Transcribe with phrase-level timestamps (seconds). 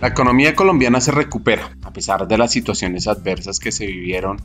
[0.00, 4.40] La economía colombiana se recupera a pesar de las situaciones adversas que se vivieron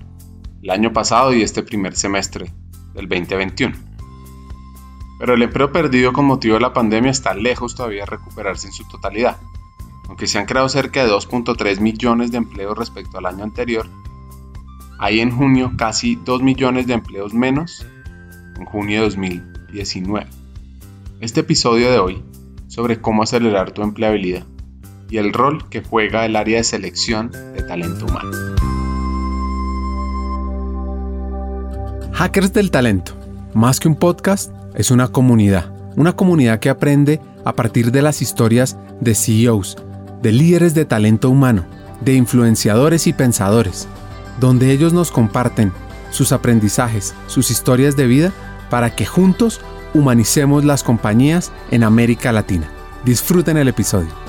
[0.61, 2.51] el año pasado y este primer semestre
[2.93, 3.73] del 2021.
[5.17, 8.73] Pero el empleo perdido con motivo de la pandemia está lejos todavía de recuperarse en
[8.73, 9.37] su totalidad.
[10.09, 13.87] Aunque se han creado cerca de 2.3 millones de empleos respecto al año anterior,
[14.99, 17.87] hay en junio casi 2 millones de empleos menos
[18.57, 20.27] en junio de 2019.
[21.21, 22.23] Este episodio de hoy
[22.67, 24.45] sobre cómo acelerar tu empleabilidad
[25.15, 28.31] y el rol que juega el área de selección de talento humano.
[32.11, 33.13] Hackers del Talento,
[33.53, 35.71] más que un podcast, es una comunidad.
[35.95, 39.77] Una comunidad que aprende a partir de las historias de CEOs,
[40.21, 41.63] de líderes de talento humano,
[42.01, 43.87] de influenciadores y pensadores,
[44.41, 45.71] donde ellos nos comparten
[46.11, 48.33] sus aprendizajes, sus historias de vida,
[48.69, 49.61] para que juntos
[49.93, 52.69] humanicemos las compañías en América Latina.
[53.05, 54.24] Disfruten el episodio.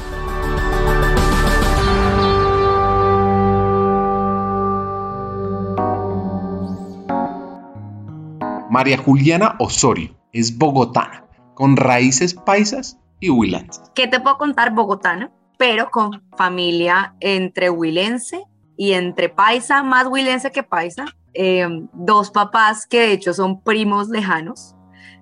[8.77, 11.25] María Juliana Osorio es bogotana,
[11.55, 13.91] con raíces paisas y huilenses.
[13.95, 15.33] ¿Qué te puedo contar bogotana?
[15.57, 18.45] Pero con familia entre huilense
[18.77, 21.07] y entre paisa, más huilense que paisa.
[21.33, 24.75] Em, dos papás que de hecho son primos lejanos.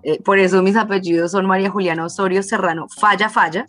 [0.03, 3.69] Eh, por eso mis apellidos son María Juliana Osorio Serrano, Falla Falla.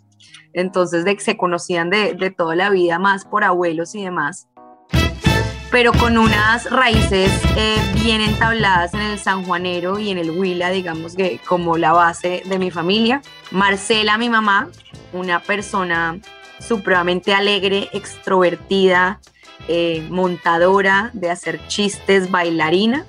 [0.52, 4.48] Entonces de, se conocían de, de toda la vida más por abuelos y demás
[5.76, 11.14] pero con unas raíces eh, bien entabladas en el sanjuanero y en el huila, digamos
[11.14, 13.20] que como la base de mi familia.
[13.50, 14.70] Marcela, mi mamá,
[15.12, 16.18] una persona
[16.60, 19.20] supremamente alegre, extrovertida,
[19.68, 23.04] eh, montadora de hacer chistes, bailarina.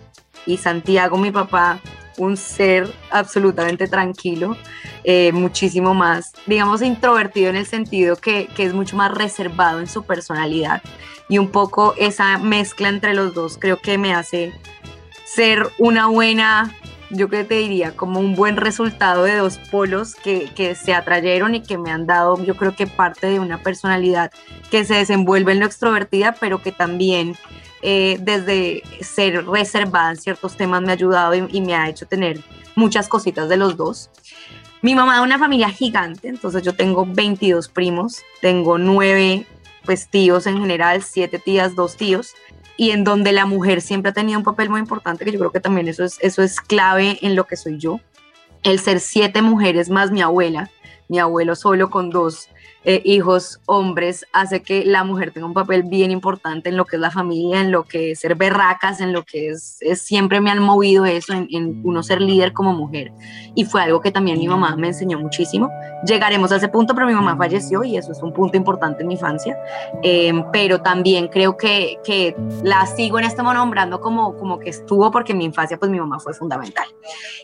[0.46, 1.80] Y Santiago, mi papá,
[2.18, 4.58] un ser absolutamente tranquilo,
[5.04, 9.88] eh, muchísimo más, digamos, introvertido en el sentido que, que es mucho más reservado en
[9.88, 10.82] su personalidad.
[11.30, 14.54] Y un poco esa mezcla entre los dos creo que me hace
[15.26, 16.74] ser una buena,
[17.10, 21.54] yo que te diría, como un buen resultado de dos polos que, que, se atrayeron
[21.54, 24.32] y que me han dado, yo creo que parte de una personalidad
[24.72, 27.36] que se desenvuelve en lo extrovertida, pero que también
[27.82, 32.42] eh, desde ser reservada en ciertos temas me ha ayudado y, me ha hecho tener
[32.76, 34.10] muchas cositas de los dos.
[34.82, 39.46] Mi mamá de una familia gigante, entonces yo tengo 22 primos, tengo nueve
[39.86, 42.34] pues tíos en general, siete tías, dos tíos,
[42.76, 45.52] y en donde la mujer siempre ha tenido un papel muy importante, que yo creo
[45.52, 48.00] que también eso es, eso es clave en lo que soy yo.
[48.64, 50.70] El ser siete mujeres más mi abuela,
[51.08, 52.50] mi abuelo solo con dos
[52.90, 56.96] eh, hijos hombres hace que la mujer tenga un papel bien importante en lo que
[56.96, 60.52] es la familia, en lo que es ser berracas, en lo que es, siempre me
[60.52, 63.12] han movido eso, en, uno ser líder como mujer.
[63.56, 65.70] Y fue algo que también mi mamá me enseñó muchísimo.
[66.06, 69.10] Llegaremos a ese punto, pero mi mamá falleció y eso es un punto importante en
[69.10, 69.58] mi infancia.
[70.02, 75.12] Eh, pero también creo que, que la sigo en este nombrando como, como que estuvo
[75.12, 76.88] porque en mi infancia pues mi mamá fue fundamental.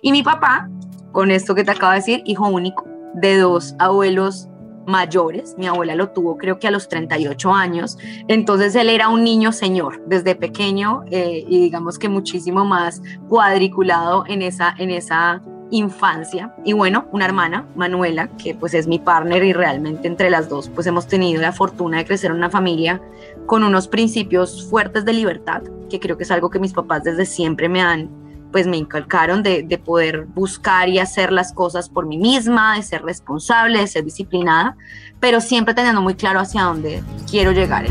[0.01, 0.69] Y mi papá,
[1.11, 4.47] con esto que te acabo de decir, hijo único de dos abuelos
[4.85, 5.55] mayores.
[5.57, 7.97] Mi abuela lo tuvo creo que a los 38 años.
[8.27, 14.23] Entonces él era un niño señor desde pequeño eh, y digamos que muchísimo más cuadriculado
[14.27, 15.41] en esa, en esa
[15.71, 16.53] infancia.
[16.63, 20.69] Y bueno, una hermana, Manuela, que pues es mi partner y realmente entre las dos
[20.69, 23.01] pues hemos tenido la fortuna de crecer en una familia
[23.45, 27.25] con unos principios fuertes de libertad, que creo que es algo que mis papás desde
[27.25, 28.22] siempre me han
[28.53, 32.83] pues me inculcaron de, de, poder buscar y hacer las cosas por mí misma, de
[32.83, 34.77] ser responsable, de ser disciplinada,
[35.19, 37.85] pero siempre teniendo muy claro hacia dónde quiero llegar.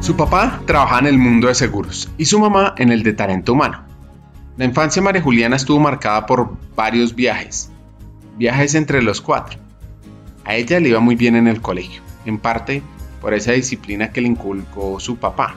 [0.00, 3.52] Su papá trabajaba en el mundo de seguros y su mamá en el de talento
[3.52, 3.84] humano.
[4.56, 7.70] La infancia de María Juliana estuvo marcada por varios viajes,
[8.38, 9.58] viajes entre los cuatro.
[10.46, 12.82] A ella le iba muy bien en el colegio, en parte
[13.20, 15.56] por esa disciplina que le inculcó su papá,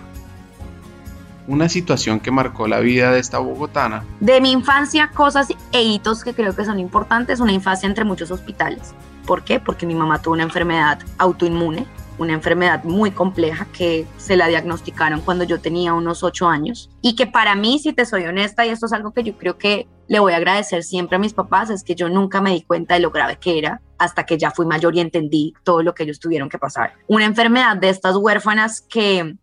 [1.47, 4.03] una situación que marcó la vida de esta bogotana.
[4.19, 8.31] De mi infancia, cosas e hitos que creo que son importantes, una infancia entre muchos
[8.31, 8.93] hospitales.
[9.25, 9.59] ¿Por qué?
[9.59, 11.85] Porque mi mamá tuvo una enfermedad autoinmune,
[12.17, 17.15] una enfermedad muy compleja que se la diagnosticaron cuando yo tenía unos ocho años y
[17.15, 19.87] que para mí, si te soy honesta, y esto es algo que yo creo que
[20.07, 22.95] le voy a agradecer siempre a mis papás, es que yo nunca me di cuenta
[22.95, 26.03] de lo grave que era hasta que ya fui mayor y entendí todo lo que
[26.03, 26.93] ellos tuvieron que pasar.
[27.07, 29.37] Una enfermedad de estas huérfanas que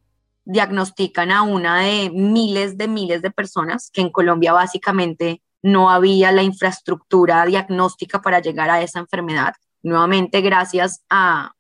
[0.49, 6.33] diagnostican a una de miles de miles de personas, que en Colombia básicamente no había
[6.33, 9.53] la infraestructura diagnóstica para llegar a esa enfermedad.
[9.83, 11.53] Nuevamente, gracias a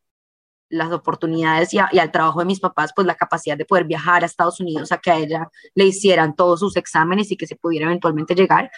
[0.70, 4.26] las oportunidades y, al trabajo de mis papás, pues la capacidad de poder viajar a
[4.26, 7.86] Estados Unidos a que a ella le hicieran todos sus exámenes y que se pudiera
[7.86, 8.70] eventualmente llegar.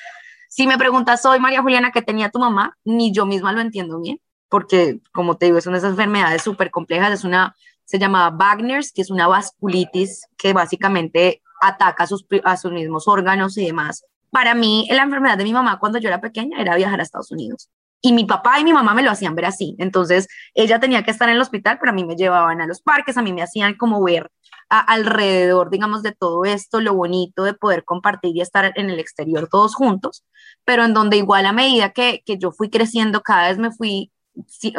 [0.49, 2.77] Si me preguntas hoy, María Juliana, ¿qué tenía tu mamá?
[2.85, 4.21] Ni yo misma lo entiendo bien.
[4.49, 7.55] porque como te digo, es una de esas enfermedades súper complejas, es una,
[7.91, 13.09] se llamaba Wagner's, que es una vasculitis que básicamente ataca a sus, a sus mismos
[13.09, 14.05] órganos y demás.
[14.31, 17.33] Para mí, la enfermedad de mi mamá cuando yo era pequeña era viajar a Estados
[17.33, 17.69] Unidos.
[18.01, 19.75] Y mi papá y mi mamá me lo hacían ver así.
[19.81, 22.81] Entonces, ella tenía que estar en el hospital, pero a mí me llevaban a los
[22.81, 24.31] parques, a mí me hacían como ver
[24.69, 29.49] alrededor, digamos, de todo esto, lo bonito de poder compartir y estar en el exterior
[29.49, 30.25] todos juntos,
[30.65, 34.13] pero en donde igual a medida que, que yo fui creciendo, cada vez me fui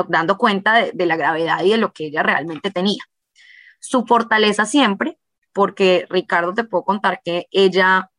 [0.07, 3.01] dando cuenta de, la gravedad y de lo que ella realmente tenía.
[3.79, 5.17] Su fortaleza siempre,
[5.53, 8.09] porque Ricardo te puedo contar que ella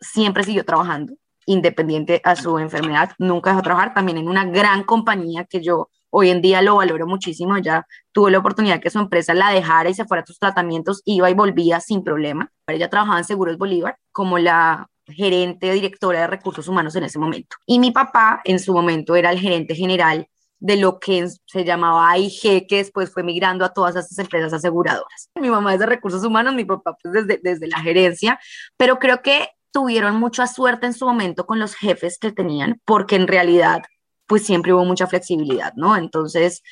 [0.00, 1.14] siempre siguió trabajando,
[1.46, 5.88] independiente a su enfermedad, nunca dejó de trabajar, también en una gran compañía que yo
[6.14, 9.88] hoy en día lo valoro muchísimo, ya tuvo la oportunidad que su empresa la dejara
[9.88, 12.52] y se fuera a sus tratamientos, iba y volvía sin problema.
[12.66, 17.56] Ella trabajaba en Seguros Bolívar como la gerente directora de recursos humanos en ese momento.
[17.66, 20.28] Y mi papá en su momento era el gerente general
[20.62, 25.28] de lo que se llamaba AIG, que después fue migrando a todas esas empresas aseguradoras.
[25.34, 28.38] Mi mamá es de recursos humanos, mi papá pues desde, desde la gerencia,
[28.76, 33.16] pero creo que tuvieron mucha suerte en su momento con los jefes que tenían, porque
[33.16, 33.82] en realidad
[34.28, 35.96] pues siempre hubo mucha flexibilidad, ¿no?
[35.96, 36.62] Entonces,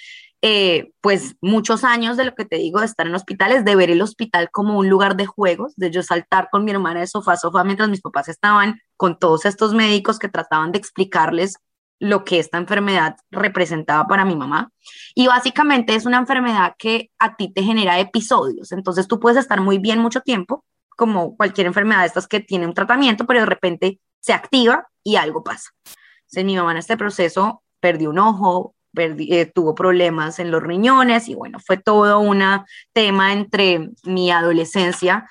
[0.41, 3.91] eh, pues muchos años de lo que te digo de estar en hospitales, de ver
[3.91, 7.33] el hospital como un lugar de juegos, de yo saltar con mi hermana de sofá
[7.33, 11.57] a sofá mientras mis papás estaban con todos estos médicos que trataban de explicarles
[12.01, 14.73] lo que esta enfermedad representaba para mi mamá.
[15.15, 18.73] Y básicamente es una enfermedad que a ti te genera episodios.
[18.73, 22.67] Entonces tú puedes estar muy bien mucho tiempo, como cualquier enfermedad de estas que tiene
[22.67, 25.71] un tratamiento, pero de repente se activa y algo pasa.
[26.23, 31.29] Entonces, mi mamá en este proceso perdió un ojo, eh, tuvo problemas en los riñones
[31.29, 32.43] y bueno, fue todo un
[32.93, 35.29] tema entre mi adolescencia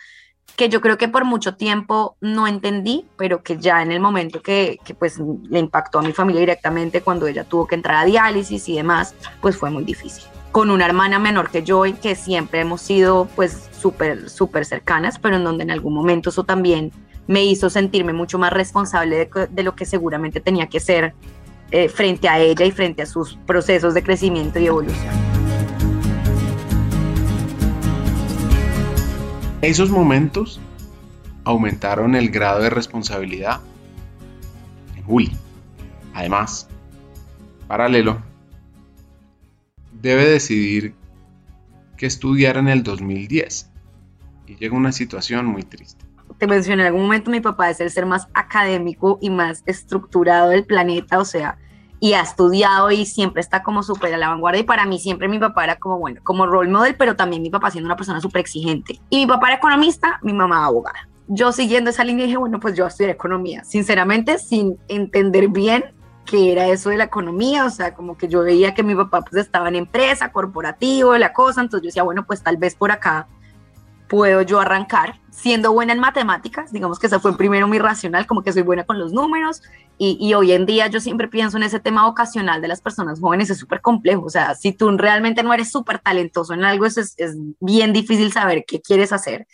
[0.60, 4.42] que yo creo que por mucho tiempo no entendí, pero que ya en el momento
[4.42, 5.18] que, que, pues
[5.50, 9.16] le impactó a mi familia directamente cuando ella tuvo que entrar a diálisis y demás,
[9.40, 10.26] pues fue muy difícil.
[10.52, 15.18] Con una hermana menor que yo y que siempre hemos sido pues súper, súper cercanas,
[15.18, 16.92] pero en donde en algún momento eso también
[17.26, 21.14] me hizo sentirme mucho más responsable de, lo que seguramente tenía que ser
[21.72, 25.39] eh, frente a ella y frente a sus procesos de crecimiento y evolución.
[29.62, 30.60] Esos momentos
[31.44, 33.60] aumentaron el grado de responsabilidad
[34.96, 35.32] en Juli.
[36.14, 36.68] Además,
[37.68, 38.22] paralelo,
[40.02, 40.94] debe decidir
[41.98, 43.70] qué estudiar en el 2010
[44.48, 46.10] y llega una situación muy triste
[46.40, 50.50] te mencioné en algún momento, mi papá es el ser más académico y más estructurado
[50.50, 51.58] del planeta, o sea,
[52.00, 54.62] y ha estudiado y siempre está como súper a la vanguardia.
[54.62, 57.50] Y para mí siempre mi papá era como, bueno, como role model, pero también mi
[57.50, 59.00] papá siendo una persona súper exigente.
[59.10, 61.10] Y mi papá era economista, mi mamá abogada.
[61.28, 65.94] Yo siguiendo esa línea dije, bueno, pues yo estudié economía, sinceramente sin entender bien
[66.26, 69.22] qué era eso de la economía, o sea, como que yo veía que mi papá
[69.22, 72.92] pues estaba en empresa, corporativo, la cosa, entonces yo decía, bueno, pues tal vez por
[72.92, 73.28] acá
[74.10, 78.44] puedo yo arrancar siendo buena en matemáticas, digamos que esa fue primero mi racional, como
[78.44, 79.62] que soy buena con los números,
[80.02, 83.50] y, hoy en día yo siempre pienso en ese tema vocacional de las personas jóvenes,
[83.50, 86.98] es súper complejo, o sea, si tú realmente no eres súper talentoso en algo, es,
[86.98, 89.46] es, bien difícil saber qué quieres hacer.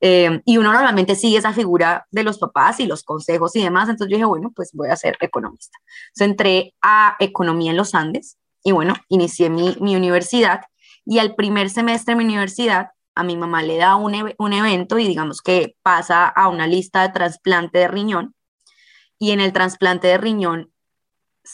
[0.00, 3.88] Eh, y uno normalmente sigue esa figura de los papás y los consejos y demás,
[3.88, 5.78] entonces yo dije, bueno, pues voy a ser economista.
[6.08, 10.62] Entonces entré a economía en los Andes y bueno, inicié mi, mi universidad
[11.04, 14.98] y al primer semestre de mi universidad a mi mamá le da un, un evento
[14.98, 18.34] y digamos que pasa a una lista de trasplante de riñón
[19.18, 20.72] y en el trasplante de riñón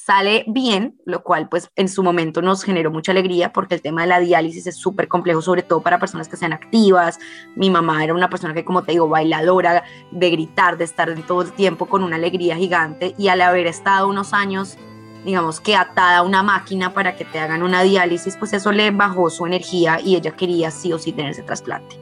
[0.04, 4.02] sale bien, lo cual pues en su momento nos generó mucha alegría porque el tema
[4.02, 7.18] de la diálisis es súper complejo, sobre todo para personas que sean activas.
[7.54, 11.42] Mi mamá era una persona que, como te digo, bailadora, de gritar, de estar todo
[11.42, 14.76] el tiempo con una alegría gigante y al haber estado unos años
[15.26, 18.92] digamos que atada a una máquina para que te hagan una diálisis, pues eso le
[18.92, 22.00] bajó su energía y ella quería sí o sí tener ese trasplante.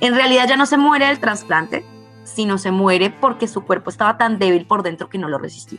[0.00, 1.86] En realidad ya no se muere del trasplante,
[2.24, 5.78] sino se muere porque su cuerpo estaba tan débil por dentro que no lo resistió.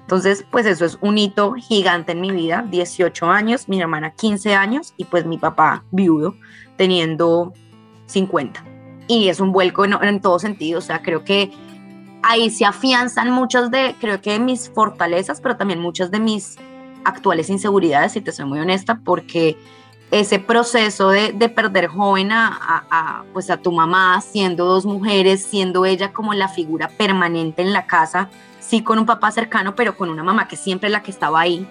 [0.00, 4.54] Entonces, pues eso es un hito gigante en mi vida, 18 años, mi hermana 15
[4.54, 6.34] años y pues mi papá viudo
[6.76, 7.54] teniendo
[8.04, 8.62] 50.
[9.08, 11.50] Y es un vuelco en, en todo sentido, o sea, creo que
[12.26, 16.56] ahí se afianzan muchas de, creo que de mis fortalezas, pero también muchas de mis
[17.04, 19.56] actuales inseguridades, si te soy muy honesta, porque
[20.10, 26.12] ese proceso de, perder joven a, pues a tu mamá, siendo dos mujeres, siendo ella
[26.12, 28.28] como la figura permanente en la casa,
[28.60, 31.40] sí con un papá cercano, pero con una mamá que siempre es la que estaba
[31.40, 31.66] ahí,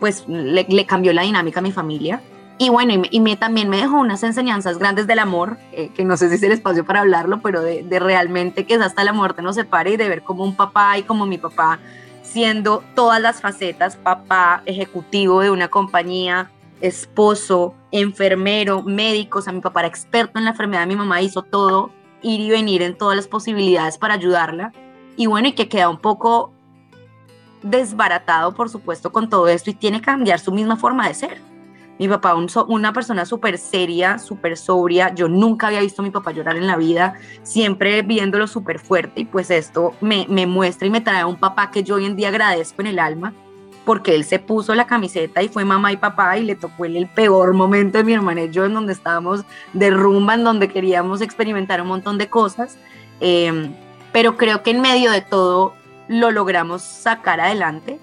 [0.00, 2.20] pues le, le cambió la dinámica a mi familia.
[2.56, 6.16] Y bueno, y, me, también me dejó unas enseñanzas grandes del amor, eh, que no
[6.16, 9.42] sé si es el espacio para hablarlo, pero de, realmente que es hasta la muerte
[9.42, 11.80] nos separe y de ver como un papá y como mi papá
[12.22, 19.60] siendo todas las facetas, papá, ejecutivo de una compañía, esposo, enfermero, médico, o sea, mi
[19.60, 21.90] papá era experto en la enfermedad, mi mamá hizo todo,
[22.22, 24.72] ir y venir en todas las posibilidades para ayudarla.
[25.16, 26.52] Y bueno, y que queda un poco
[27.62, 31.53] desbaratado, por supuesto, con todo esto y tiene que cambiar su misma forma de ser.
[31.98, 35.14] Mi papá, una persona súper seria, súper sobria.
[35.14, 39.20] Yo nunca había visto a mi papá llorar en la vida, siempre viéndolo súper fuerte.
[39.20, 42.06] Y pues esto me, me muestra y me trae a un papá que yo hoy
[42.06, 43.32] en día agradezco en el alma,
[43.84, 46.96] porque él se puso la camiseta y fue mamá y papá y le tocó el,
[46.96, 50.68] el peor momento de mi hermana y yo, en donde estábamos de rumba, en donde
[50.68, 52.76] queríamos experimentar un montón de cosas.
[53.20, 53.72] Em,
[54.12, 55.74] pero creo que en medio de todo
[56.08, 58.00] lo logramos sacar adelante,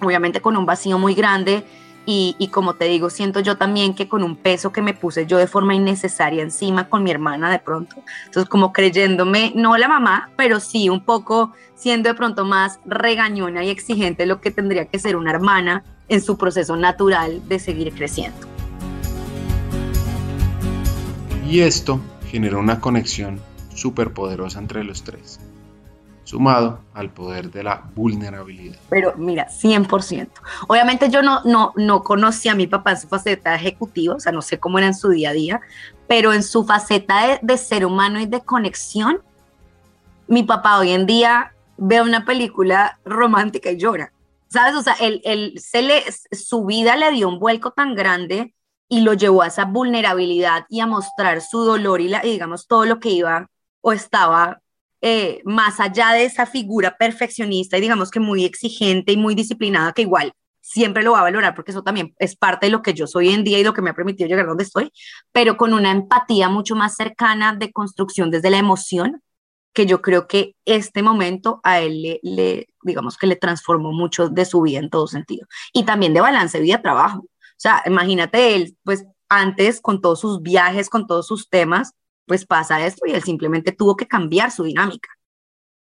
[0.00, 1.64] obviamente con un vacío muy grande
[2.06, 5.38] y, como te digo, siento yo también que con un peso que me puse yo
[5.38, 7.96] de forma innecesaria encima con mi hermana de pronto.
[8.26, 13.64] Entonces, como creyéndome, no la mamá, pero sí un poco siendo de pronto más regañona
[13.64, 17.92] y exigente lo que tendría que ser una hermana en su proceso natural de seguir
[17.92, 18.38] creciendo.
[21.48, 23.40] Y esto generó una conexión
[23.74, 25.40] súper poderosa entre los tres
[26.26, 28.76] sumado al poder de la vulnerabilidad.
[28.90, 30.28] Pero mira, 100%.
[30.66, 34.32] Obviamente yo no, no, no conocí a mi papá en su faceta ejecutiva, o sea,
[34.32, 35.60] no sé cómo era en su día a día,
[36.08, 39.22] pero en su faceta de, ser humano y de conexión,
[40.26, 44.12] mi papá hoy en día ve una película romántica y llora.
[44.48, 44.74] ¿Sabes?
[44.74, 46.02] O sea, él, se le,
[46.32, 48.52] su vida le dio un vuelco tan grande
[48.88, 52.66] y lo llevó a esa vulnerabilidad y a mostrar su dolor y, la, y digamos
[52.66, 53.48] todo lo que iba
[53.80, 54.60] o estaba
[55.08, 59.92] eh, más allá de esa figura perfeccionista y digamos que muy exigente y muy disciplinada,
[59.92, 62.92] que igual siempre lo va a valorar porque eso también es parte de lo que
[62.92, 64.90] yo soy en día y lo que me ha permitido llegar donde estoy,
[65.30, 69.22] pero con una empatía mucho más cercana de construcción desde la emoción,
[69.72, 74.44] que yo creo que este momento a él le, digamos que le transformó mucho de
[74.44, 75.46] su vida en todo sentido.
[75.72, 77.20] Y también de balance vida-trabajo.
[77.20, 81.92] O sea, imagínate él, pues antes con todos sus viajes, con todos sus temas,
[82.26, 85.08] pues pasa esto y él simplemente tuvo que cambiar su dinámica.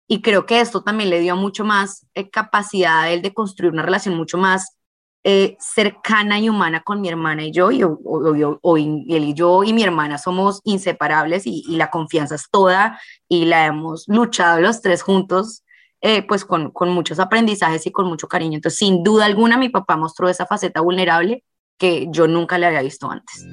[0.07, 3.71] Y creo que esto también le dio mucho más eh, capacidad a él de construir
[3.71, 4.77] una relación mucho más
[5.23, 7.71] eh, cercana y humana con mi hermana y yo.
[7.71, 13.45] Y, él y yo y mi hermana somos inseparables y, la confianza es toda y
[13.45, 15.63] la hemos luchado los tres juntos.
[16.03, 18.55] Eh, pues con, con muchos aprendizajes y con mucho cariño.
[18.55, 21.43] Entonces, sin duda alguna, mi papá mostró esa faceta vulnerable
[21.77, 23.45] que yo nunca le había visto antes.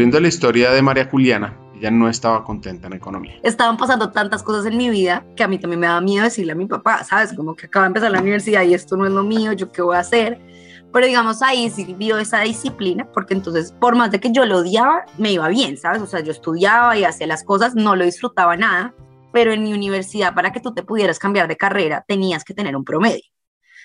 [0.00, 3.34] Volviendo a la historia de María Juliana, ella no estaba contenta en economía.
[3.42, 6.52] Estaban pasando tantas cosas en mi vida que a mí también me daba miedo decirle
[6.52, 7.34] a mi papá, ¿sabes?
[7.34, 9.82] Como que acaba de empezar la universidad y esto no es lo mío, ¿yo qué
[9.82, 10.40] voy a hacer?
[10.90, 14.60] Pero digamos ahí sí vio esa disciplina, porque entonces por más de que yo lo
[14.60, 16.00] odiaba, me iba bien, ¿sabes?
[16.00, 18.94] O sea, yo estudiaba y hacía las cosas, no lo disfrutaba nada,
[19.34, 22.74] pero en mi universidad para que tú te pudieras cambiar de carrera tenías que tener
[22.74, 23.24] un promedio.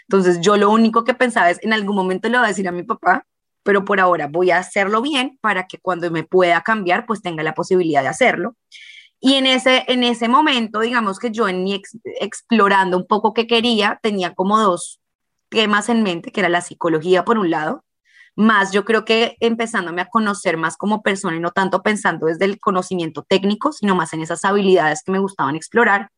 [0.04, 2.72] Entonces yo lo único que pensaba es, en algún momento le voy a decir a
[2.72, 3.26] mi papá
[3.66, 7.42] pero por ahora voy a hacerlo bien para que cuando me pueda cambiar, pues tenga
[7.42, 8.56] la posibilidad de hacerlo.
[9.20, 11.82] Y en ese, en ese momento, digamos que yo en mi
[12.22, 15.02] explorando un poco qué quería, tenía como dos
[15.50, 17.84] temas en mente, que era la psicología por un lado,
[18.36, 22.46] más yo creo que empezándome a conocer más como persona y no tanto pensando desde
[22.46, 26.12] el conocimiento técnico, sino más en esas habilidades que me gustaban explorar.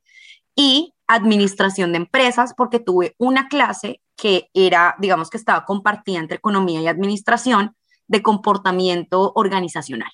[0.54, 6.38] Y administración de empresas, porque tuve una clase que era, digamos que estaba compartida entre
[6.38, 7.76] economía y administración
[8.08, 10.12] de comportamiento organizacional.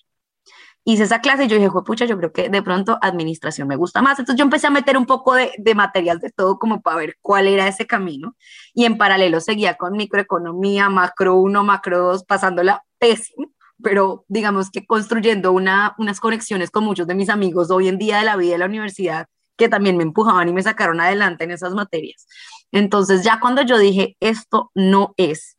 [0.86, 4.02] Hice esa clase y yo dije, pucha, yo creo que de pronto administración me gusta
[4.02, 4.20] más.
[4.20, 7.16] Entonces yo empecé a meter un poco de, de material de todo como para ver
[7.22, 8.36] cuál era ese camino.
[8.74, 13.48] Y en paralelo seguía con microeconomía, macro 1, macro 2, pasándola pésimo,
[13.82, 18.18] pero digamos que construyendo una, unas conexiones con muchos de mis amigos hoy en día
[18.18, 21.52] de la vida de la universidad que también me empujaban y me sacaron adelante en
[21.52, 22.28] esas materias.
[22.72, 25.58] Entonces ya cuando yo dije, esto no es,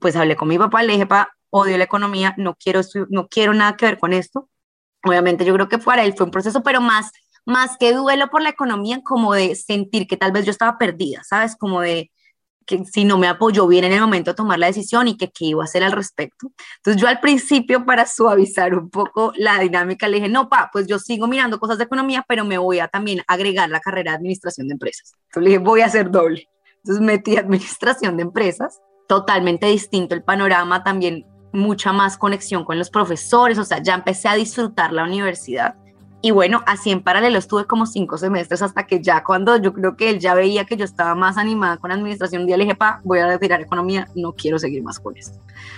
[0.00, 3.54] pues hablé con mi papá, le dije, pa, odio la economía, no quiero, no quiero
[3.54, 4.48] nada que ver con esto.
[5.04, 7.10] Obviamente yo creo que para él fue un proceso, pero más,
[7.44, 11.22] más que duelo por la economía, como de sentir que tal vez yo estaba perdida,
[11.24, 11.56] ¿sabes?
[11.56, 12.10] Como de,
[12.78, 15.30] que si no me apoyó bien en el momento de tomar la decisión y que
[15.30, 16.50] qué iba a hacer al respecto.
[16.78, 20.86] Entonces yo al principio para suavizar un poco la dinámica le dije, no, pa, pues
[20.86, 24.16] yo sigo mirando cosas de economía, pero me voy a también agregar la carrera de
[24.18, 25.12] administración de empresas.
[25.28, 26.48] Entonces le dije, voy a hacer doble.
[26.78, 32.90] Entonces metí administración de empresas, totalmente distinto el panorama, también mucha más conexión con los
[32.90, 35.76] profesores, o sea, ya empecé a disfrutar la universidad
[36.22, 39.96] y bueno, así en paralelo estuve como cinco semestres hasta que ya cuando yo creo
[39.96, 42.76] que él ya veía que yo estaba más animada con administración, un día le dije,
[42.76, 45.36] pa, voy a retirar economía, no quiero seguir más con esto.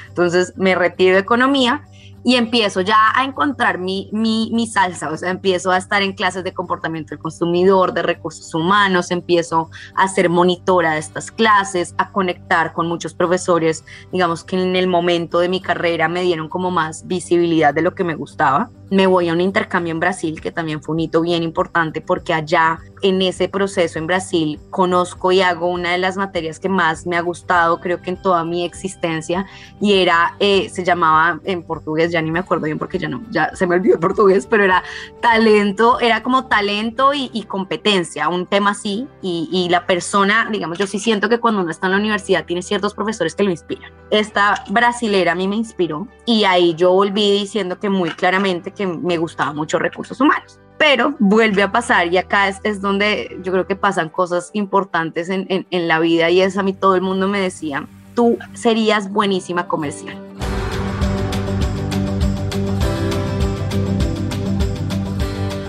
[0.08, 1.86] Entonces me retiro de economía
[2.24, 6.14] y empiezo ya a encontrar mi, mi, mi, salsa, o sea, empiezo a estar en
[6.14, 11.94] clases de comportamiento del consumidor, de recursos humanos, empiezo a ser monitora de estas clases,
[11.98, 16.48] a conectar con muchos profesores, digamos que en el momento de mi carrera me dieron
[16.48, 18.70] como más visibilidad de lo que me gustaba.
[18.94, 22.32] Me voy a un intercambio en Brasil, que también fue un hito bien importante porque
[22.32, 27.04] allá en ese proceso en Brasil conozco y hago una de las materias que más
[27.04, 29.46] me ha gustado, creo que en toda mi existencia,
[29.80, 33.22] y era, eh, se llamaba en portugués, ya ni me acuerdo bien porque ya no,
[33.30, 34.84] ya se me olvidó el portugués, pero era
[35.20, 40.86] talento, era como talento y, competencia, un tema así, y, y, la persona, digamos, yo
[40.86, 43.92] sí siento que cuando uno está en la universidad tiene ciertos profesores que lo inspiran.
[44.10, 48.83] Esta brasilera a mí me inspiró y ahí yo volví diciendo que muy claramente que
[48.86, 53.66] me gustaba mucho recursos humanos pero vuelve a pasar y acá es, donde yo creo
[53.66, 57.02] que pasan cosas importantes en, en, en, la vida y es a mí todo el
[57.02, 60.18] mundo me decía, tú serías buenísima comercial.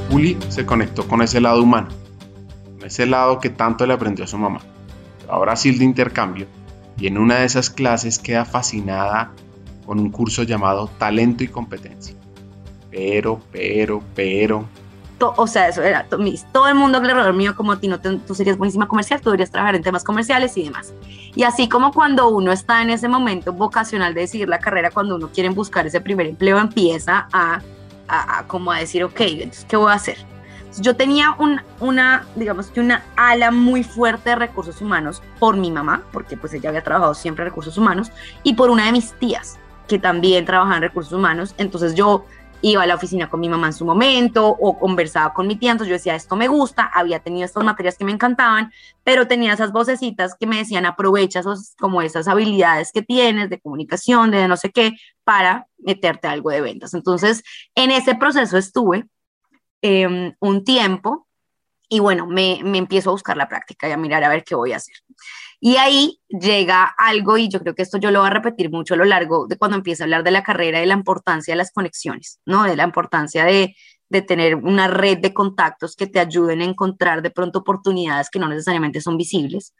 [0.09, 1.89] Juli se conectó con ese lado humano,
[2.77, 4.61] con ese lado que tanto le aprendió a su mamá.
[5.27, 6.47] Ahora sí de intercambio
[6.97, 9.31] y en una de esas clases queda fascinada
[9.85, 12.15] con un curso llamado Talento y Competencia.
[12.95, 14.65] Pero, pero, pero,
[15.19, 18.87] o sea, eso era todo el mundo alrededor mío como ti, no tú serías buenísima
[18.87, 20.93] comercial, tú deberías trabajar en temas comerciales y demás.
[21.35, 25.17] Y así como cuando uno está en ese momento vocacional de decidir la carrera, cuando
[25.17, 27.61] uno quiere buscar ese primer empleo, empieza a,
[28.07, 30.17] a, como a decir, ok, entonces, ¿qué voy a hacer?
[30.77, 35.69] yo tenía un, una, digamos que una ala muy fuerte de recursos humanos por mi
[35.71, 38.11] mamá, porque pues ella había trabajado siempre en recursos humanos,
[38.43, 41.55] y por una de mis tías, que también trabajaba en recursos humanos.
[41.57, 42.25] Entonces yo
[42.71, 45.71] iba a la oficina con mi mamá en su momento o conversaba con mi tía,
[45.71, 48.71] entonces yo decía, esto me gusta, había tenido estas materias que me encantaban,
[49.03, 53.59] pero tenía esas vocecitas que me decían, aprovecha esos, como esas habilidades que tienes de
[53.59, 54.93] comunicación, de no sé qué,
[55.23, 56.95] para meterte algo de ventas.
[56.95, 57.43] Entonces,
[57.75, 59.05] en ese proceso estuve
[59.83, 61.27] em, un tiempo
[61.87, 64.55] y bueno, me, me empiezo a buscar la práctica y a mirar a ver qué
[64.55, 64.95] voy a hacer.
[65.59, 68.93] Y ahí llega algo, y yo creo que esto yo lo voy a repetir mucho
[68.93, 71.57] a lo largo de cuando empiece a hablar de la carrera, de la importancia de
[71.57, 72.63] las conexiones, ¿no?
[72.63, 73.75] De la importancia de,
[74.09, 78.39] de tener una red de contactos que te ayuden a encontrar de pronto oportunidades que
[78.39, 79.73] no necesariamente son visibles.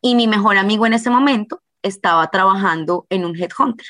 [0.00, 3.86] Y mi mejor amigo en ese momento estaba trabajando en un headhunter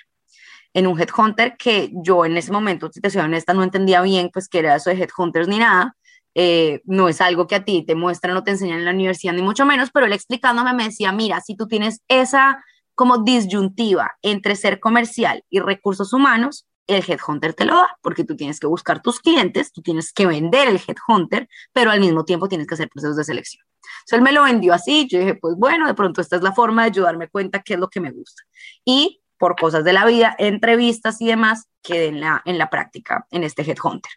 [0.72, 4.30] en un headhunter que yo en ese momento, si te soy honesta, no entendía bien
[4.32, 5.96] pues que era eso de headhunters ni nada,
[6.34, 9.32] eh, no es algo que a ti te muestran o te enseñan en la universidad,
[9.32, 12.64] ni mucho menos, pero él explicándome me decía, mira, si tú tienes esa
[12.94, 18.36] como disyuntiva entre ser comercial y recursos humanos, el headhunter te lo da, porque tú
[18.36, 22.48] tienes que buscar tus clientes, tú tienes que vender el headhunter, pero al mismo tiempo
[22.48, 23.64] tienes que hacer procesos de selección.
[24.00, 26.52] Entonces él me lo vendió así, yo dije, pues bueno, de pronto esta es la
[26.52, 28.42] forma de ayudarme cuenta qué es lo que me gusta.
[28.84, 33.26] Y por cosas de la vida, entrevistas y demás, quedé en la, en la práctica
[33.30, 34.12] en este headhunter.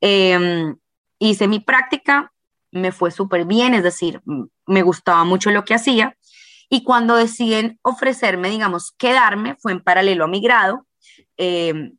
[0.00, 0.74] Eh,
[1.18, 2.32] hice mi práctica,
[2.70, 4.20] me fue súper bien, es decir,
[4.66, 6.16] me gustaba mucho lo que hacía.
[6.68, 10.86] Y cuando deciden ofrecerme, digamos, quedarme, fue en paralelo a mi grado.
[11.36, 11.92] Eh,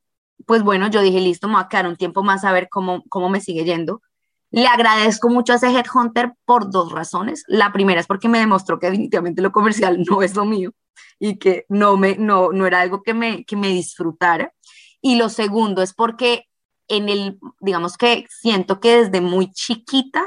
[0.46, 3.04] pues bueno, yo dije, listo, me voy a quedar un tiempo más a ver cómo,
[3.10, 4.02] cómo me sigue yendo.
[4.50, 7.44] Le agradezco mucho a ese headhunter por dos razones.
[7.48, 10.72] La primera es porque me demostró que definitivamente lo comercial no es lo mío
[11.20, 14.54] y que no, me, no, no era algo que me, que me disfrutara.
[15.02, 16.46] Y lo segundo es porque
[16.88, 20.24] en el, digamos que siento que desde muy chiquita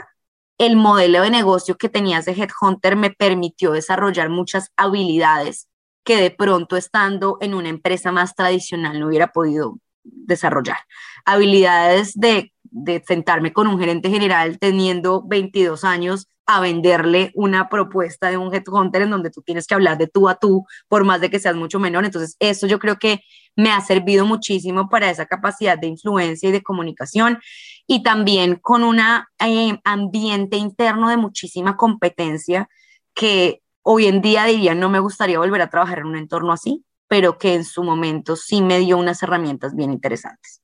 [0.58, 5.68] el modelo de negocio que tenías de Headhunter me permitió desarrollar muchas habilidades
[6.04, 10.78] que de pronto estando en una empresa más tradicional no hubiera podido desarrollar.
[11.24, 18.28] Habilidades de, de sentarme con un gerente general teniendo 22 años a venderle una propuesta
[18.28, 21.20] de un headhunter en donde tú tienes que hablar de tú a tú, por más
[21.20, 22.04] de que seas mucho menor.
[22.04, 23.20] Entonces, eso yo creo que
[23.54, 27.38] me ha servido muchísimo para esa capacidad de influencia y de comunicación
[27.86, 32.68] y también con un eh, ambiente interno de muchísima competencia
[33.14, 36.84] que hoy en día diría no me gustaría volver a trabajar en un entorno así,
[37.08, 40.59] pero que en su momento sí me dio unas herramientas bien interesantes.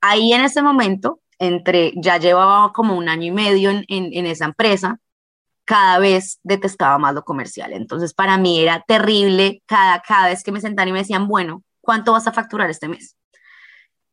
[0.00, 4.98] Ahí en ese momento entre, ya llevaba como un año y medio en, esa empresa,
[5.64, 7.72] cada vez detestaba más lo comercial.
[7.72, 11.62] Entonces, para mí era terrible cada, cada vez que me sentaban y me decían, bueno,
[11.80, 13.16] ¿cuánto vas a facturar este mes?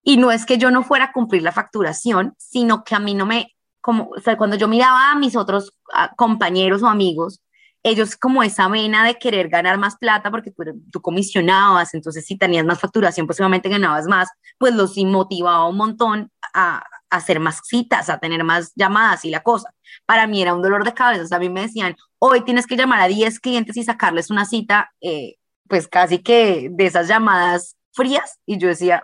[0.01, 3.13] Y no es que yo no fuera a cumplir la facturación, sino que a mí
[3.13, 5.73] no me, como, o sea, cuando yo miraba a mis otros
[6.15, 7.41] compañeros o amigos,
[7.89, 12.37] ellos como esa vena de querer ganar más plata porque tú, tú, comisionabas, entonces si
[12.37, 17.61] tenías más facturación, pues obviamente ganabas más, pues los motivaba un montón a, hacer más
[17.63, 19.73] citas, a tener más llamadas y la cosa.
[20.05, 21.35] Para mí era un dolor de cabeza.
[21.35, 24.91] a mí me decían, hoy tienes que llamar a 10 clientes y sacarles una cita,
[24.99, 25.35] eh,
[25.69, 28.39] pues casi que de esas llamadas frías.
[28.45, 29.03] Y yo decía,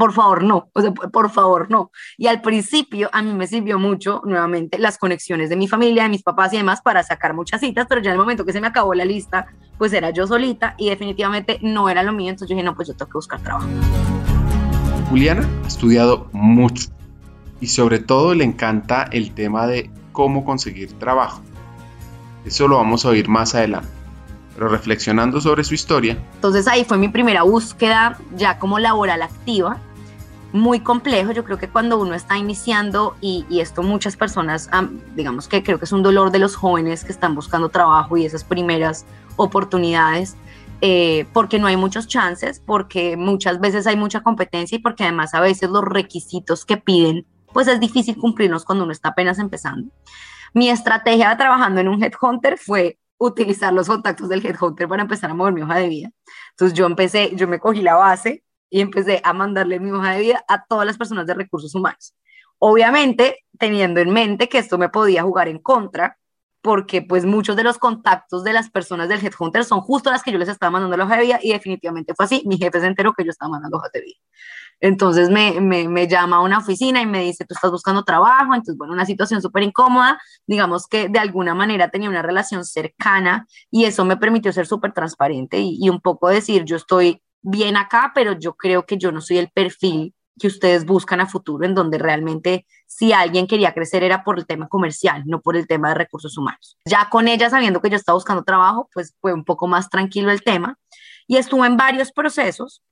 [0.00, 1.92] por favor, no, o sea, por favor, no.
[2.16, 6.08] Y al principio a mí me sirvió mucho, nuevamente, las conexiones de mi familia, de
[6.08, 8.62] mis papás y demás para sacar muchas citas, pero ya en el momento que se
[8.62, 12.48] me acabó la lista, pues era yo solita y definitivamente no era lo mío, entonces
[12.48, 13.66] yo dije, no, pues yo tengo que buscar trabajo.
[15.10, 16.88] Juliana ha estudiado mucho
[17.60, 21.42] y sobre todo le encanta el tema de cómo conseguir trabajo.
[22.46, 23.90] Eso lo vamos a oír más adelante.
[24.54, 26.16] Pero reflexionando sobre su historia.
[26.36, 29.78] Entonces ahí fue mi primera búsqueda ya como laboral activa
[30.52, 31.32] muy complejo.
[31.32, 34.68] Yo creo que cuando uno está iniciando, y, esto muchas personas,
[35.14, 38.26] digamos que creo que es un dolor de los jóvenes que están buscando trabajo y
[38.26, 40.36] esas primeras oportunidades,
[40.80, 45.34] eh, porque no hay muchos chances, porque muchas veces hay mucha competencia y porque además
[45.34, 49.90] a veces los requisitos que piden, pues es difícil cumplirlos cuando uno está apenas empezando.
[50.54, 55.34] Mi estrategia trabajando en un headhunter fue utilizar los contactos del headhunter para empezar a
[55.34, 56.10] mover mi hoja de vida.
[56.52, 60.20] Entonces yo empecé, yo me cogí la base y empecé a mandarle mi hoja de
[60.20, 62.14] vida a todas las personas de recursos humanos.
[62.58, 66.16] Obviamente, teniendo en mente que esto me podía jugar en contra,
[66.62, 70.30] porque pues muchos de los contactos de las personas del Headhunter son justo las que
[70.30, 72.42] yo les estaba mandando la hoja de vida y definitivamente fue así.
[72.46, 74.18] Mi jefe se enteró que yo estaba mandando hojas de vida.
[74.80, 78.54] Entonces me, me, me, llama a una oficina y me dice, tú estás buscando trabajo,
[78.54, 83.46] entonces bueno, una situación súper incómoda, digamos que de alguna manera tenía una relación cercana
[83.70, 87.76] y eso me permitió ser súper transparente y, y un poco decir, yo estoy bien
[87.76, 91.64] acá, pero yo creo que yo no soy el perfil que ustedes buscan a futuro,
[91.64, 95.66] en donde realmente si alguien quería crecer era por el tema comercial, no por el
[95.66, 96.78] tema de recursos humanos.
[96.84, 100.30] Ya con ella sabiendo que yo estaba buscando trabajo, pues fue un poco más tranquilo
[100.30, 100.78] el tema
[101.26, 102.82] y estuve en varios procesos,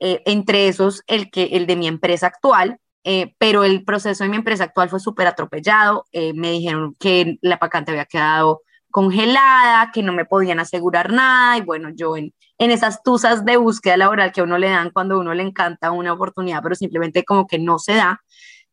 [0.00, 4.30] eh, entre esos el, que, el de mi empresa actual, eh, pero el proceso de
[4.30, 9.90] mi empresa actual fue súper atropellado, eh, me dijeron que la vacante había quedado congelada,
[9.92, 13.96] que no me podían asegurar nada y bueno, yo en en esas tusas de búsqueda
[13.96, 17.46] laboral que a uno le dan cuando uno le encanta una oportunidad, pero simplemente como
[17.46, 18.22] que no se da,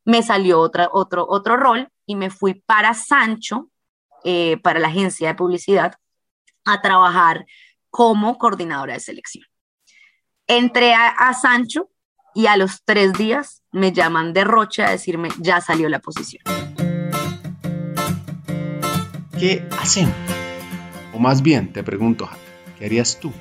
[0.03, 3.69] me salió otra, otro, otro rol y me fui para Sancho,
[4.23, 5.95] eh, para la agencia de publicidad,
[6.65, 7.45] a trabajar
[7.91, 9.45] como coordinadora de selección.
[10.47, 11.89] Entré a, Sancho
[12.33, 16.43] y a los tres días me llaman de Roche a decirme, ya salió la posición.
[19.39, 20.13] ¿Qué hacen?
[21.13, 22.29] O más bien, te pregunto,
[22.77, 23.33] ¿qué harías tú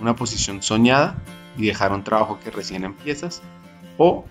[0.00, 1.16] una posición soñada
[1.56, 3.42] y dejar un trabajo que recién empiezas
[3.96, 4.26] o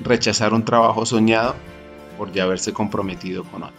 [0.00, 1.56] rechazar un trabajo soñado
[2.16, 3.76] por ya haberse comprometido con otro.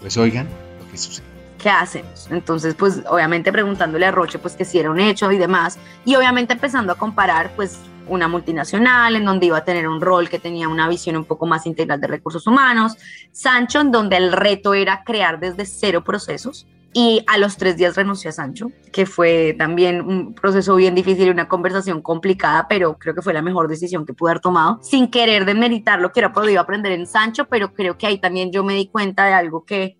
[0.00, 0.48] Pues oigan
[0.80, 1.26] lo que sucede.
[1.58, 2.28] ¿Qué hacemos?
[2.30, 6.14] Entonces, pues obviamente preguntándole a Roche, pues que si era un hecho y demás, y
[6.14, 10.38] obviamente empezando a comparar, pues una multinacional en donde iba a tener un rol que
[10.38, 12.96] tenía una visión un poco más integral de recursos humanos,
[13.32, 17.96] Sancho en donde el reto era crear desde cero procesos, y a los tres días
[17.96, 22.98] renunció a Sancho, que fue también un proceso bien difícil y una conversación complicada, pero
[22.98, 26.20] creo que fue la mejor decisión que pude haber tomado, sin querer demeritar lo que
[26.20, 29.34] era podido aprender en Sancho, pero creo que ahí también yo me di cuenta de
[29.34, 29.98] algo que,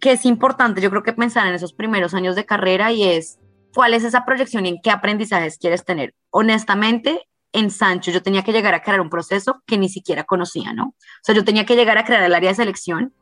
[0.00, 3.38] que es importante, yo creo que pensar en esos primeros años de carrera y es
[3.76, 6.14] cuál es esa proyección y en qué aprendizajes quieres tener.
[6.30, 10.72] Honestamente, en Sancho yo tenía que llegar a crear un proceso que ni siquiera conocía,
[10.72, 10.84] ¿no?
[10.86, 13.12] O sea, yo tenía que llegar a crear el área de selección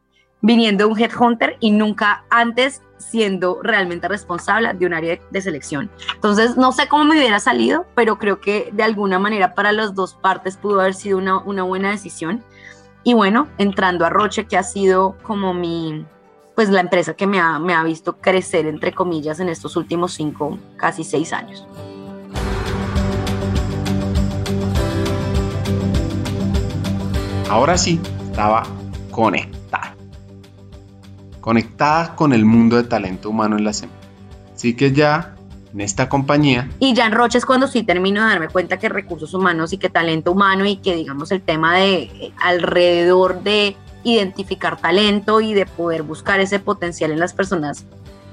[0.43, 5.91] viniendo un headhunter y nunca antes siendo realmente responsable de un área de selección.
[6.15, 9.93] Entonces, no sé cómo me hubiera salido, pero creo que de alguna manera para las
[9.97, 12.45] dos partes pudo haber sido una, una buena decisión.
[13.03, 16.07] Y bueno, entrando a Roche, que ha sido como mi,
[16.55, 20.13] pues la empresa que me ha, me ha visto crecer, entre comillas, en estos últimos
[20.13, 21.67] cinco, casi seis años.
[27.49, 28.65] Ahora sí, estaba
[29.11, 29.55] conectada
[31.45, 33.99] conectada con el mundo de talento humano en la semana.
[34.55, 35.35] Así que ya
[35.75, 36.71] en esta compañía.
[36.79, 39.77] Y ya en Roche es cuando sí termino de darme cuenta que recursos humanos y
[39.77, 45.55] que talento humano y que digamos el tema de eh, alrededor de identificar talento y
[45.55, 47.87] de poder buscar ese potencial en las personas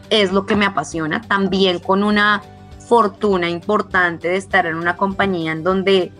[0.09, 1.21] es lo que me apasiona.
[1.21, 2.43] También con una
[2.87, 6.11] fortuna importante de estar en una compañía en donde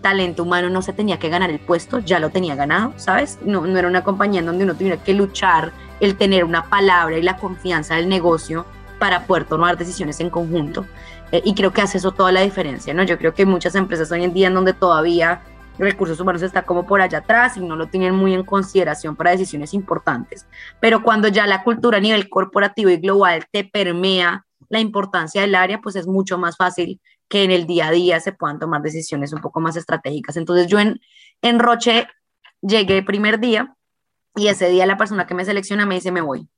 [0.00, 3.38] talento humano no se tenía que ganar el puesto, ya lo tenía ganado, ¿sabes?
[3.44, 7.22] No, era una compañía en donde uno tuviera que luchar el tener una palabra y
[7.22, 8.66] la confianza del negocio
[8.98, 10.86] para poder tomar decisiones en conjunto.
[11.30, 13.02] Eh, y creo que hace eso toda la diferencia, ¿no?
[13.02, 15.42] Yo creo que muchas empresas hoy en día en donde todavía
[15.78, 19.30] recursos humanos está como por allá atrás y no lo tienen muy en consideración para
[19.30, 20.46] decisiones importantes.
[20.80, 25.54] Pero cuando ya la cultura a nivel corporativo y global te permea la importancia del
[25.54, 28.82] área, pues es mucho más fácil que en el día a día se puedan tomar
[28.82, 30.36] decisiones un poco más estratégicas.
[30.36, 31.00] Entonces yo en,
[31.40, 32.06] en Roche
[32.60, 33.74] llegué el primer día
[34.34, 36.48] y ese día la persona que me selecciona me dice, me voy.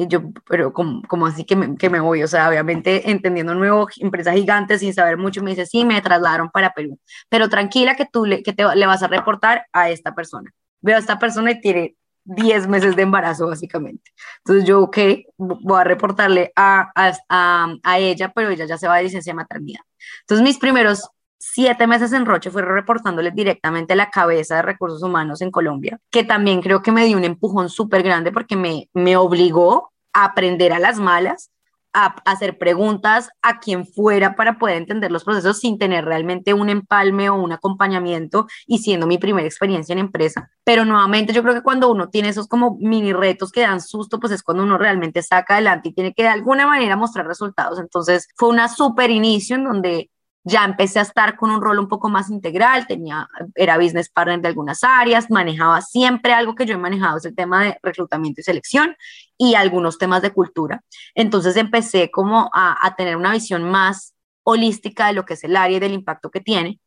[0.00, 3.52] Y yo, pero como, como así que me, que me voy, o sea, obviamente entendiendo
[3.56, 7.96] nuevo empresa gigante sin saber mucho, me dice, sí, me trasladaron para Perú, pero tranquila
[7.96, 10.54] que tú le, que te, le vas a reportar a esta persona.
[10.82, 14.12] Veo a esta persona y tiene 10 meses de embarazo, básicamente.
[14.44, 14.98] Entonces yo, ok,
[15.36, 19.36] voy a reportarle a, a, a, ella, pero ella ya se va de licencia de
[19.36, 19.80] maternidad.
[20.20, 25.40] Entonces mis primeros siete meses en Roche fue reportándole directamente la cabeza de recursos humanos
[25.40, 29.16] en Colombia, que también creo que me dio un empujón súper grande porque me, me
[29.16, 31.50] obligó a aprender a las malas,
[31.92, 36.68] a, hacer preguntas a quien fuera para poder entender los procesos sin tener realmente un
[36.68, 40.50] empalme o un acompañamiento y siendo mi primera experiencia en empresa.
[40.64, 44.18] Pero nuevamente yo creo que cuando uno tiene esos como mini retos que dan susto,
[44.20, 47.78] pues es cuando uno realmente saca adelante y tiene que de alguna manera mostrar resultados.
[47.78, 50.10] Entonces fue una súper inicio en donde
[50.48, 54.40] ya empecé a estar con un rol un poco más integral, tenía, era business partner
[54.40, 58.40] de algunas áreas, manejaba siempre algo que yo he manejado, es el tema de reclutamiento
[58.40, 58.96] y selección
[59.36, 60.82] y algunos temas de cultura.
[61.14, 65.76] Entonces empecé como a, tener una visión más holística de lo que es el área
[65.76, 66.80] y del impacto que tiene.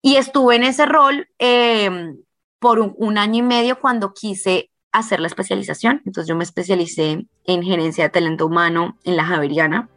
[0.00, 2.16] Y estuve en ese rol em,
[2.58, 6.00] por un, un año y medio cuando quise hacer la especialización.
[6.06, 9.90] Entonces yo me especialicé en gerencia de talento humano en la Javeriana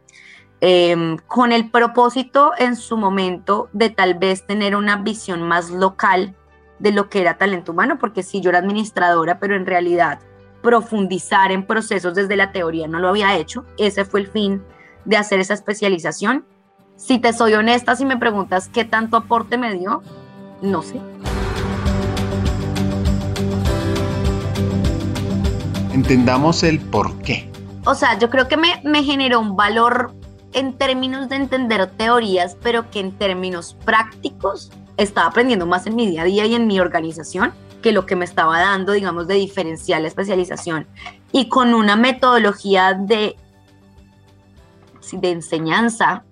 [0.64, 6.36] Em, con el propósito en su momento de tal vez tener una visión más local
[6.78, 10.20] de lo que era talento humano, porque sí, yo era administradora, pero en realidad
[10.62, 13.64] profundizar en procesos desde la teoría no lo había hecho.
[13.76, 14.62] Ese fue el fin
[15.04, 16.44] de hacer esa especialización.
[16.94, 20.00] Si te soy honesta, si me preguntas qué tanto aporte me dio,
[20.60, 21.00] no sé.
[25.92, 27.50] Entendamos el por qué.
[27.84, 30.14] O sea, yo creo que me, me generó un valor
[30.52, 36.06] en términos de entender teorías, pero que en términos prácticos estaba aprendiendo más en mi
[36.06, 39.34] día a día y en mi organización que lo que me estaba dando, digamos, de
[39.34, 40.86] diferencial especialización
[41.32, 43.36] y con una metodología de,
[45.12, 46.24] de enseñanza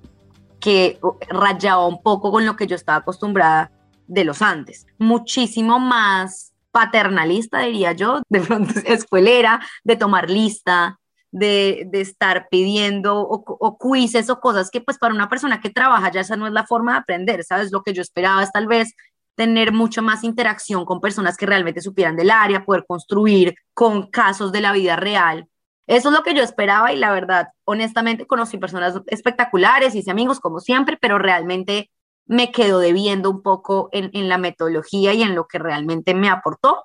[0.60, 3.72] que rayaba un poco con lo que yo estaba acostumbrada
[4.06, 4.86] de los antes.
[4.98, 10.99] Muchísimo más paternalista, diría yo, de pronto escuelera, de tomar lista,
[11.32, 16.10] de, estar pidiendo o, o, quizzes o cosas que pues para una persona que trabaja
[16.10, 17.72] ya esa no es la forma de aprender, ¿sabes?
[17.72, 18.94] Lo que yo esperaba es tal vez
[19.36, 24.52] tener mucha más interacción con personas que realmente supieran del área, poder construir con casos
[24.52, 25.46] de la vida real.
[25.86, 30.40] Eso es lo que yo esperaba y la verdad, honestamente, conocí personas espectaculares, hice amigos
[30.40, 31.90] como siempre, pero realmente
[32.26, 36.28] me quedo debiendo un poco en, en la metodología y en lo que realmente me
[36.28, 36.84] aportó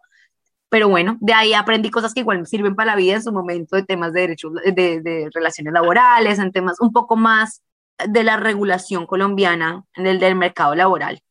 [0.69, 3.31] pero bueno, de ahí aprendí cosas que igual me sirven para la vida en su
[3.31, 7.61] momento de temas de derechos, de, relaciones laborales, en temas un poco más
[8.05, 11.21] de la regulación colombiana, en el del mercado laboral.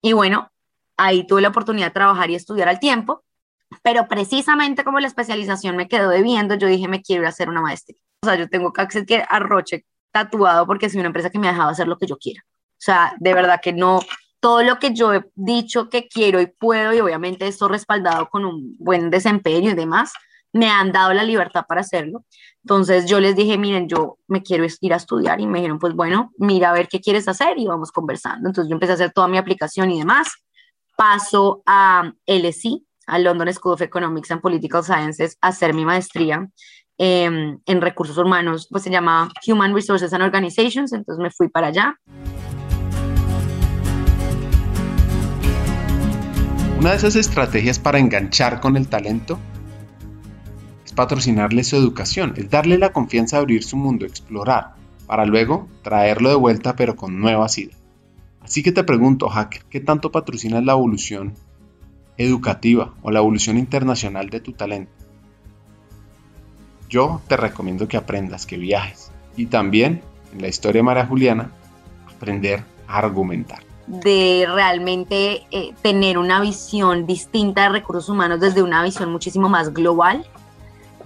[0.00, 0.50] Y bueno,
[0.96, 3.24] ahí tuve la oportunidad de trabajar y estudiar al tiempo,
[3.82, 7.98] pero precisamente como la especialización me quedó debiendo, yo dije, me quiero hacer una maestría.
[8.22, 11.52] O sea, yo tengo que que arroche tatuado porque es una empresa que me ha
[11.52, 12.42] dejado hacer lo que yo quiera.
[12.46, 14.00] O sea, de verdad que no,
[14.40, 18.44] todo lo que yo he dicho que quiero y puedo, y obviamente esto respaldado con
[18.44, 20.12] un buen desempeño y demás,
[20.52, 22.24] me han dado la libertad para hacerlo.
[22.62, 25.94] Entonces yo les dije, miren, yo me quiero ir a estudiar y me dijeron, pues
[25.94, 28.48] bueno, mira a ver qué quieres hacer y vamos conversando.
[28.48, 30.28] Entonces yo empecé a hacer toda mi aplicación y demás.
[30.96, 36.48] Paso a LSI, a London School of Economics and Political Sciences, a hacer mi maestría
[36.96, 41.94] en recursos humanos, pues se llama Human Resources and Organizations, entonces me fui para allá.
[46.78, 49.36] Una de esas estrategias para enganchar con el talento
[50.84, 54.74] es patrocinarle su educación, es darle la confianza de abrir su mundo, explorar,
[55.08, 57.76] para luego traerlo de vuelta pero con nuevas ideas.
[58.42, 61.34] Así que te pregunto, hacker, ¿qué tanto patrocinas la evolución
[62.16, 64.92] educativa o la evolución internacional de tu talento?
[66.88, 70.00] Yo te recomiendo que aprendas, que viajes y también,
[70.32, 71.50] en la historia de María Juliana,
[72.06, 78.82] aprender a argumentar de realmente eh, tener una visión distinta de recursos humanos desde una
[78.82, 80.26] visión muchísimo más global,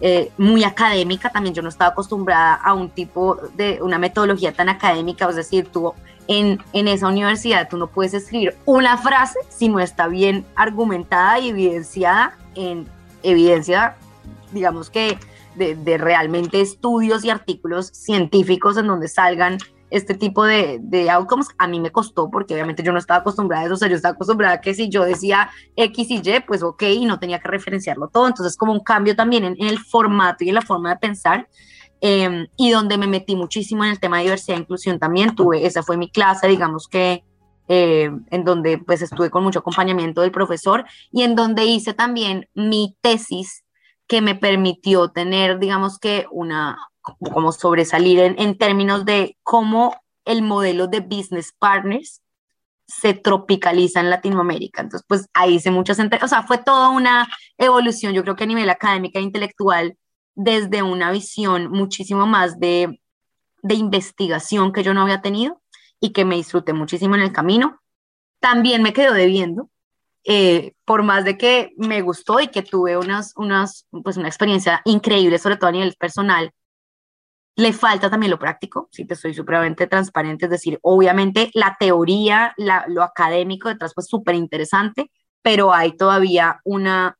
[0.00, 1.30] eh, muy académica.
[1.30, 5.68] También yo no estaba acostumbrada a un tipo de una metodología tan académica, es decir,
[5.68, 5.94] tú
[6.26, 11.38] en, en esa universidad tú no puedes escribir una frase si no está bien argumentada
[11.38, 12.88] y evidenciada en
[13.22, 13.96] evidencia,
[14.50, 15.18] digamos que
[15.54, 19.58] de, de realmente estudios y artículos científicos en donde salgan
[19.92, 23.62] este tipo de, de outcomes, a mí me costó porque obviamente yo no estaba acostumbrada
[23.62, 26.40] a eso, o sea, yo estaba acostumbrada a que si yo decía X y Y,
[26.46, 29.78] pues ok, y no tenía que referenciarlo todo, entonces como un cambio también en, el
[29.78, 31.46] formato y en la forma de pensar,
[32.00, 35.66] em, y donde me metí muchísimo en el tema de diversidad e inclusión también, tuve,
[35.66, 37.22] esa fue mi clase, digamos que
[37.68, 42.48] eh, en donde pues estuve con mucho acompañamiento del profesor y en donde hice también
[42.54, 43.62] mi tesis
[44.06, 50.42] que me permitió tener, digamos que, una, como sobresalir en, en términos de cómo el
[50.42, 52.22] modelo de business partners
[52.86, 54.82] se tropicaliza en Latinoamérica.
[54.82, 58.46] Entonces, pues ahí hice muchas, o sea, fue toda una evolución, yo creo que a
[58.46, 59.96] nivel académica e intelectual,
[60.34, 63.00] desde una visión muchísimo más de,
[63.62, 65.60] de investigación que yo no había tenido
[66.00, 67.80] y que me disfruté muchísimo en el camino.
[68.40, 69.70] También me quedó debiendo,
[70.24, 74.82] eh, por más de que me gustó y que tuve unas, unas, pues una experiencia
[74.84, 76.52] increíble, sobre todo a nivel personal,
[77.56, 82.54] le falta también lo práctico, si te soy supremamente transparente, es decir, obviamente la teoría,
[82.56, 85.10] la, lo académico detrás pues súper interesante,
[85.42, 87.18] pero hay todavía una,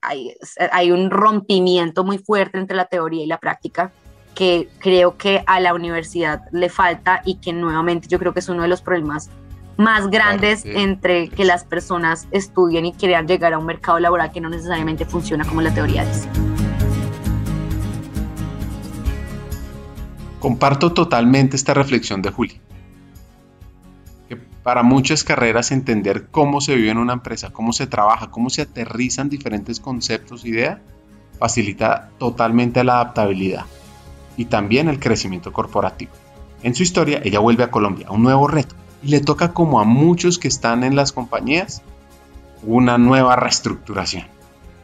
[0.00, 0.34] hay,
[0.72, 3.92] hay un rompimiento muy fuerte entre la teoría y la práctica
[4.34, 8.48] que creo que a la universidad le falta y que nuevamente yo creo que es
[8.48, 9.30] uno de los problemas
[9.76, 14.40] más grandes entre que las personas estudien y quieran llegar a un mercado laboral que
[14.40, 16.28] no necesariamente funciona como la teoría dice.
[20.44, 22.60] Comparto totalmente esta reflexión de Juli.
[24.28, 28.50] Que para muchas carreras entender cómo se vive en una empresa, cómo se trabaja, cómo
[28.50, 30.80] se aterrizan diferentes conceptos, ideas,
[31.38, 33.64] facilita totalmente la adaptabilidad
[34.36, 36.12] y también el crecimiento corporativo.
[36.62, 39.84] En su historia, ella vuelve a Colombia, un nuevo reto, y le toca como a
[39.84, 41.80] muchos que están en las compañías
[42.62, 44.26] una nueva reestructuración.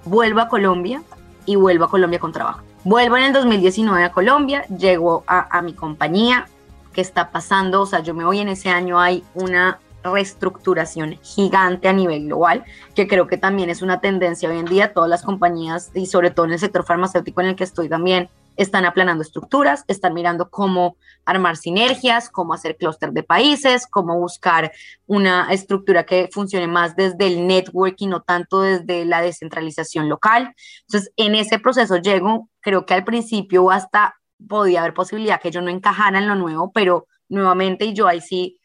[0.07, 1.03] Vuelvo a Colombia
[1.45, 2.63] y vuelvo a Colombia con trabajo.
[2.83, 6.47] Vuelvo en el 2019 a Colombia, llego a, a mi compañía,
[6.93, 7.83] que está pasando?
[7.83, 12.65] O sea, yo me voy en ese año, hay una reestructuración gigante a nivel global,
[12.95, 16.31] que creo que también es una tendencia hoy en día, todas las compañías y sobre
[16.31, 20.51] todo en el sector farmacéutico en el que estoy también, están aplanando estructuras, están mirando
[20.51, 24.73] cómo armar sinergias, cómo hacer clúster de países, cómo buscar
[25.07, 30.55] una estructura que funcione más desde el networking, no tanto desde la descentralización local.
[30.83, 34.17] Entonces, en ese proceso llego, creo que al principio hasta
[34.49, 38.60] podía haber posibilidad que yo no encajara en lo nuevo, pero nuevamente yo ahí sí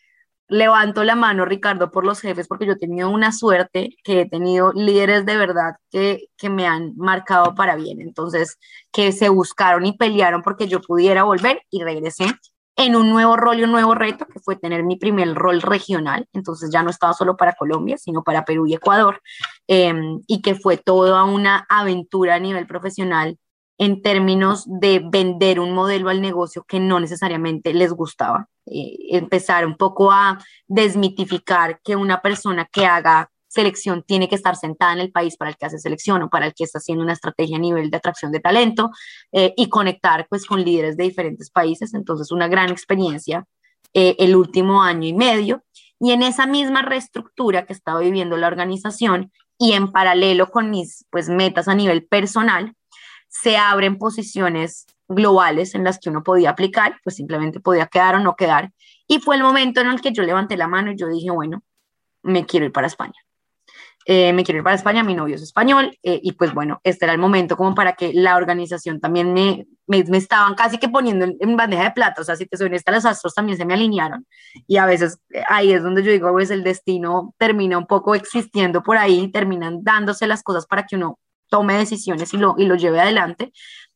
[0.48, 4.30] levanto la mano, Ricardo, por los jefes, porque yo he tenido una suerte que he
[4.30, 8.02] tenido líderes de verdad que, que me han marcado para bien.
[8.02, 8.58] Entonces,
[8.92, 12.28] que se buscaron y pelearon porque yo pudiera volver y regresé
[12.78, 16.28] en un nuevo rol y un nuevo reto, que fue tener mi primer rol regional.
[16.34, 19.22] Entonces ya no estaba solo para Colombia, sino para Perú y Ecuador,
[19.68, 23.38] em, y que fue toda una aventura a nivel profesional
[23.78, 28.48] en términos de vender un modelo al negocio que no necesariamente les gustaba.
[28.66, 34.56] Eh, empezar un poco a desmitificar que una persona que haga selección tiene que estar
[34.56, 37.04] sentada en el país para el que hace selección o para el que está haciendo
[37.04, 38.92] una estrategia a nivel de atracción de talento
[39.32, 41.94] eh, y conectar pues con líderes de diferentes países.
[41.94, 43.46] Entonces, una gran experiencia
[43.94, 45.64] eh, el último año y medio.
[46.02, 51.06] Y en esa misma reestructura que estaba viviendo la organización y en paralelo con mis
[51.10, 52.74] pues metas a nivel personal,
[53.42, 58.20] se abren posiciones globales en las que uno podía aplicar, pues simplemente podía quedar o
[58.20, 58.72] no quedar.
[59.08, 61.62] Y fue el momento en el que yo levanté la mano y yo dije, bueno,
[62.24, 63.14] me quiero ir para España.
[64.08, 67.06] Eh, me quiero ir para España, mi novio es español, eh, y pues bueno, este
[67.06, 71.26] era el momento como para que la organización también me, me, estaban casi que poniendo
[71.26, 73.74] en, bandeja de plata, o sea, si te soy honesta, los astros también se me
[73.74, 74.28] alinearon,
[74.68, 78.14] y a veces eh, ahí es donde yo digo, pues el destino termina un poco
[78.14, 81.18] existiendo por ahí, terminan dándose las cosas para que uno
[81.50, 83.52] tome decisiones y lo, y lo lleve adelante.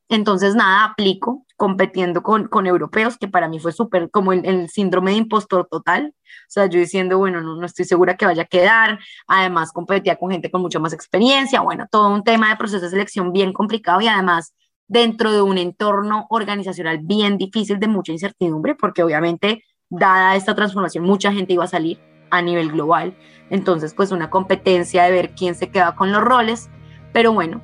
[0.10, 5.12] Entonces, nada, aplico competiendo con, con europeos, que para mí fue súper como el, síndrome
[5.12, 6.16] de impostor total.
[6.26, 9.00] O sea, yo diciendo, bueno, no, no estoy segura que vaya a quedar.
[9.28, 11.62] Además, competía con gente con mucha más experiencia.
[11.62, 14.56] Bueno, todo un tema de proceso de selección bien complicado y además
[14.88, 21.04] dentro de un entorno organizacional bien difícil de mucha incertidumbre, porque obviamente, dada esta transformación,
[21.04, 22.00] mucha gente iba a salir
[22.32, 23.16] a nivel global.
[23.52, 26.70] Entonces, pues una competencia de ver quién se queda con los roles
[27.12, 27.62] pero bueno,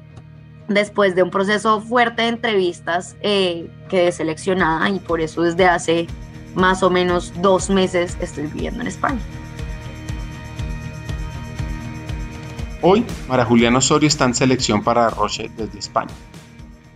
[0.68, 6.08] después de un proceso fuerte de entrevistas, eh, quedé seleccionada y por eso desde hace
[6.56, 9.20] más o menos dos meses estoy viviendo en España.
[12.82, 16.14] Hoy, María Juliana Osorio está en selección para Roche desde España.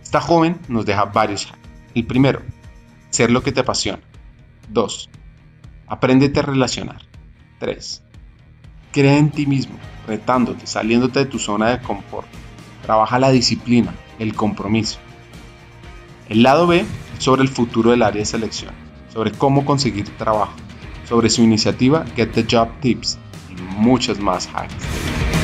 [0.02, 1.52] Esta joven nos deja varios
[1.94, 2.42] El primero,
[3.10, 4.00] ser lo que te apasiona.
[4.68, 5.10] Dos,
[5.88, 7.02] apréndete a relacionar.
[7.58, 8.02] Tres,
[8.92, 9.76] cree en ti mismo,
[10.06, 12.28] retándote, saliéndote de tu zona de confort
[12.82, 14.98] trabaja la disciplina, el compromiso.
[16.28, 16.84] El lado B
[17.18, 18.72] sobre el futuro del área de selección,
[19.12, 20.54] sobre cómo conseguir trabajo,
[21.08, 23.18] sobre su iniciativa Get the Job Tips
[23.50, 25.39] y muchas más hacks.